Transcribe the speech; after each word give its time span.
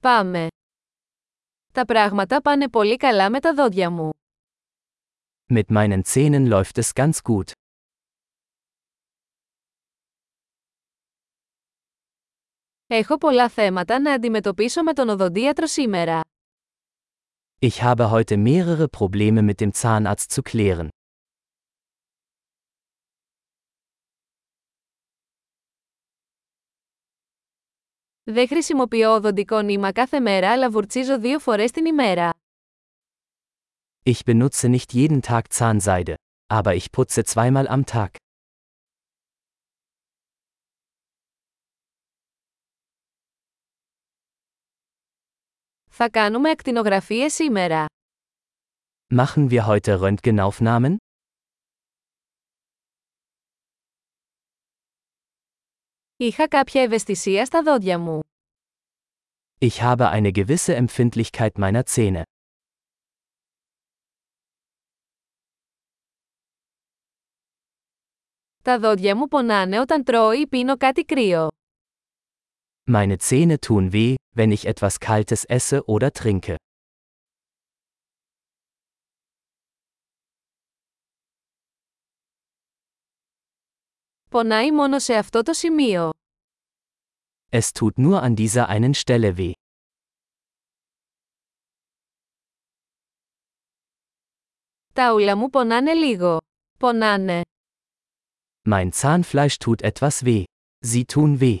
Πάμε. 0.00 0.46
Τα 1.72 1.84
πράγματα 1.84 2.40
πάνε 2.40 2.68
πολύ 2.68 2.96
καλά 2.96 3.30
με 3.30 3.40
τα 3.40 3.54
δόντια 3.54 3.90
μου. 3.90 4.10
Mit 5.54 5.64
meinen 5.68 6.02
Zähnen 6.14 6.48
läuft 6.48 6.78
es 6.78 6.90
ganz 6.94 7.10
gut. 7.22 7.50
Έχω 12.86 13.16
πολλά 13.18 13.48
θέματα 13.48 14.00
να 14.00 14.12
αντιμετωπίσω 14.12 14.82
με 14.82 14.92
τον 14.92 15.08
οδοντίατρο 15.08 15.66
σήμερα. 15.66 16.20
Ich 17.60 17.82
habe 17.82 18.10
heute 18.10 18.36
mehrere 18.36 18.86
Probleme 18.98 19.42
mit 19.42 19.60
dem 19.60 19.72
Zahnarzt 19.72 20.30
zu 20.30 20.42
klären. 20.42 20.88
Δεν 28.27 28.47
χρησιμοποιώ 28.47 29.13
οδοντικό 29.13 29.61
νήμα 29.61 29.91
κάθε 29.91 30.19
μέρα 30.19 30.51
αλλά 30.51 30.69
βουρτσίζω 30.69 31.19
δύο 31.19 31.39
φορές 31.39 31.71
την 31.71 31.85
ημέρα. 31.85 32.33
Ich 34.05 34.23
benutze 34.25 34.67
nicht 34.67 34.93
jeden 34.93 35.21
Tag 35.21 35.41
Zahnseide, 35.59 36.13
aber 36.53 36.73
ich 36.75 36.91
putze 36.91 37.23
zweimal 37.23 37.67
am 37.67 37.83
Tag. 37.85 38.07
Θα 45.95 46.09
κάνουμε 46.09 46.49
ακτινογραφίες 46.49 47.33
σήμερα. 47.33 47.85
Machen 49.15 49.49
wir 49.49 49.65
heute 49.65 50.01
Röntgenaufnahmen? 50.01 50.95
Είχα 56.17 56.47
κάποια 56.47 56.81
ευαισθησία 56.81 57.45
στα 57.45 57.63
δόντια 57.63 57.99
μου. 57.99 58.19
Ich 59.59 59.81
habe 59.81 60.11
eine 60.11 60.31
gewisse 60.31 60.85
Empfindlichkeit 60.85 61.51
meiner 61.59 61.81
Zähne. 61.95 62.21
Τα 68.63 68.79
δόντια 68.79 69.15
μου 69.15 69.27
πονάνε 69.27 69.79
όταν 69.79 70.03
τρώω 70.03 70.31
ή 70.31 70.47
πίνω 70.47 70.77
κάτι 70.77 71.03
κρύο. 71.03 71.47
Meine 72.91 73.15
Zähne 73.29 73.57
tun 73.67 73.91
weh, 73.91 74.15
wenn 74.35 74.51
ich 74.51 74.65
etwas 74.65 74.99
Kaltes 74.99 75.43
esse 75.47 75.83
oder 75.85 76.09
trinke. 76.11 76.55
Πονάει 84.29 84.71
μόνο 84.71 84.99
σε 84.99 85.13
αυτό 85.15 85.41
το 85.41 85.53
σημείο. 85.53 86.09
Es 87.51 87.69
tut 87.79 87.93
nur 87.97 88.21
an 88.21 88.33
dieser 88.35 88.65
einen 88.67 88.93
Stelle 88.93 89.33
weh. 89.37 89.51
Τα 94.93 95.13
ούλα 95.13 95.35
μου 95.37 95.49
πονάνε 95.49 95.93
λίγο. 95.93 96.37
Πονάνε. 96.79 97.41
Mein 98.69 98.89
Zahnfleisch 99.01 99.57
tut 99.59 99.81
etwas 99.81 100.23
weh. 100.23 100.43
Sie 100.85 101.03
tun 101.13 101.39
weh. 101.39 101.57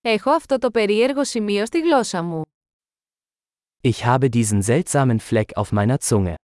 Έχω 0.00 0.30
αυτό 0.30 0.58
το 0.58 0.70
περίεργο 0.70 1.24
σημείο 1.24 1.66
στη 1.66 1.80
γλώσσα 1.80 2.22
μου. 2.22 2.42
Ich 3.82 4.04
habe 4.04 4.30
diesen 4.30 4.62
seltsamen 4.62 5.20
Fleck 5.20 5.56
auf 5.56 5.72
meiner 5.72 6.00
Zunge. 6.00 6.36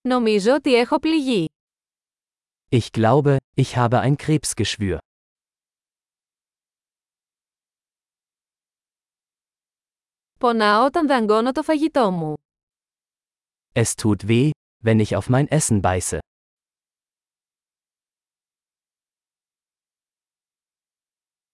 Νομίζω 0.00 0.54
ότι 0.54 0.74
έχω 0.74 0.98
πληγεί. 0.98 1.46
Ich 2.70 2.90
glaube, 2.92 3.36
ich 3.54 3.76
habe 3.76 4.00
ein 4.00 4.16
Krebsgeschwür. 4.16 4.98
Πονάω 10.38 10.84
όταν 10.84 11.06
δαγκώνω 11.06 11.52
το 11.52 11.62
φαγητό 11.62 12.10
μου. 12.10 12.34
Es 13.72 13.94
tut 13.94 14.26
weh, 14.26 14.50
wenn 14.84 15.00
ich 15.00 15.16
auf 15.16 15.28
mein 15.28 15.48
Essen 15.48 15.80
beiße. 15.80 16.18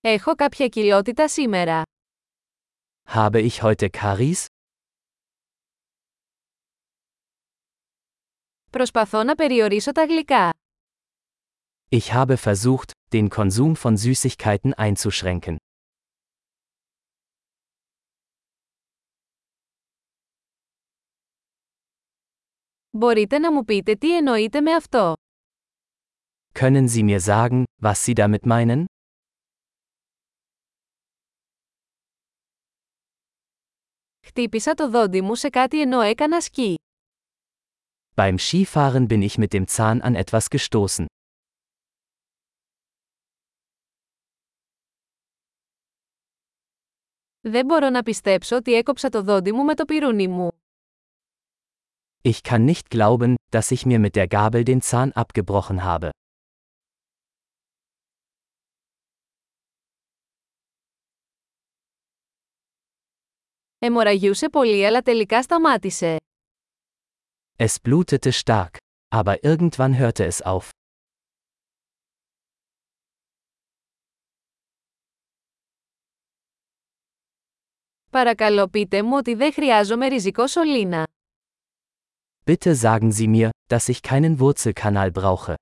Έχω 0.08 0.34
κάποια 0.34 0.68
κοιλιότητα 0.68 1.28
σήμερα. 1.28 1.82
Habe 3.08 3.48
ich 3.48 3.62
heute 3.62 3.88
Karies? 3.90 4.44
Προσπαθώ 8.70 9.22
να 9.24 9.34
περιορίσω 9.34 9.92
τα 9.92 10.04
γλυκά. 10.04 10.50
Ich 11.88 12.12
habe 12.12 12.36
versucht, 12.36 12.90
den 13.12 13.28
Konsum 13.28 13.76
von 13.76 13.96
Süßigkeiten 13.96 14.72
einzuschränken. 14.76 15.56
Μπορείτε 22.90 23.38
να 23.38 23.52
μου 23.52 23.64
πείτε 23.64 23.94
τι 23.94 24.16
εννοείτε 24.16 24.60
με 24.60 24.72
αυτό. 24.74 25.12
Können 26.58 26.88
Sie 26.88 27.02
mir 27.02 27.20
sagen, 27.20 27.62
was 27.82 28.04
Sie 28.06 28.14
damit 28.14 28.46
meinen? 28.46 28.84
Χτύπησα 34.28 34.74
το 34.74 34.90
δόντι 34.90 35.20
μου 35.20 35.34
σε 35.34 35.48
κάτι 35.48 35.80
ενώ 35.80 36.00
έκανα 36.00 36.40
σκι. 36.40 36.74
Beim 38.14 38.34
Skifahren 38.38 39.06
bin 39.08 39.22
ich 39.22 39.38
mit 39.38 39.52
dem 39.52 39.66
Zahn 39.66 40.00
an 40.02 40.14
etwas 40.14 40.48
gestoßen. 40.50 41.04
Δεν 47.40 47.64
μπορώ 47.66 47.90
να 47.90 48.02
πιστέψω 48.02 48.56
ότι 48.56 48.74
έκοψα 48.74 49.08
το 49.08 49.22
δόντι 49.22 49.52
μου 49.52 49.64
με 49.64 49.74
το 49.74 49.84
πυρούνι 49.84 50.28
μου. 50.28 50.50
Ich 52.22 52.40
kann 52.48 52.64
nicht 52.64 52.88
glauben, 52.90 53.34
dass 53.50 53.70
ich 53.70 53.84
mir 53.84 53.98
mit 53.98 54.14
der 54.16 54.28
Gabel 54.28 54.64
den 54.64 54.80
Zahn 54.80 55.12
abgebrochen 55.12 55.82
habe. 55.84 56.08
Εμοραγιούσε 63.78 64.48
πολύ 64.48 64.86
αλλά 64.86 65.02
τελικά 65.02 65.42
σταμάτησε. 65.42 66.16
Es 67.58 67.74
blutete 67.88 68.30
stark, 68.44 68.76
aber 69.08 69.34
irgendwann 69.42 69.98
hörte 69.98 70.28
es 70.30 70.38
auf. 70.44 70.68
Παρακαλώ 78.10 78.68
πείτε 78.68 79.02
μου 79.02 79.16
ότι 79.16 79.34
δεν 79.34 79.52
χρειάζομαι 79.52 80.06
ριζικό 80.06 80.46
σωλήνα. 80.46 81.06
Bitte 82.46 82.74
sagen 82.74 83.10
Sie 83.12 83.28
mir, 83.28 83.48
dass 83.68 83.88
ich 83.88 84.00
keinen 84.02 84.38
Wurzelkanal 84.38 85.10
brauche. 85.10 85.54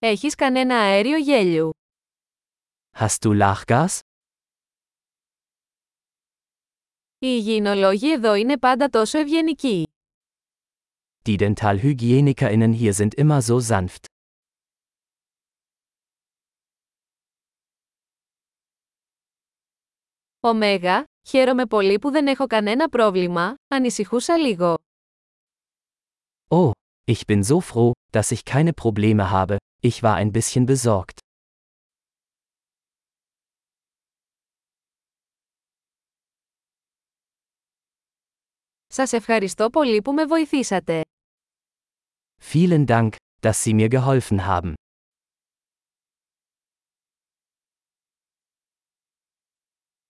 Έχεις 0.00 0.34
κανένα 0.34 0.78
αέριο 0.78 1.16
γέλιου. 1.16 1.70
Hast 2.98 3.18
du 3.20 3.38
Lachgas? 3.40 3.98
Οι 7.18 7.26
υγιεινολόγοι 7.26 8.12
εδώ 8.12 8.34
είναι 8.34 8.58
πάντα 8.58 8.88
τόσο 8.88 9.18
ευγενικοί. 9.18 9.86
Die 11.24 11.36
Dentalhygieniker*innen 11.38 12.72
hier 12.72 12.92
sind 12.92 13.14
immer 13.14 13.40
so 13.42 13.60
sanft. 13.68 14.04
Ωμέγα, 20.40 21.04
χαίρομαι 21.28 21.66
πολύ 21.66 21.98
που 21.98 22.10
δεν 22.10 22.26
έχω 22.26 22.46
κανένα 22.46 22.88
πρόβλημα, 22.88 23.54
ανησυχούσα 23.68 24.36
λίγο. 24.36 24.76
Oh, 26.48 26.70
ich 27.04 27.20
bin 27.26 27.42
so 27.44 27.60
froh, 27.60 27.90
dass 28.17 28.31
ich 28.31 28.45
keine 28.45 28.73
Probleme 28.73 29.29
habe, 29.29 29.57
ich 29.81 30.03
war 30.03 30.15
ein 30.15 30.31
bisschen 30.31 30.65
besorgt. 30.65 31.17
Σας 38.87 39.11
ευχαριστώ 39.13 39.69
πολύ 39.69 40.01
που 40.01 40.13
με 40.13 40.25
βοηθήσατε. 40.25 41.01
Vielen 42.53 42.85
Dank, 42.85 43.09
dass 43.41 43.63
Sie 43.63 43.73
mir 43.73 43.89
geholfen 43.89 44.45
haben. 44.45 44.73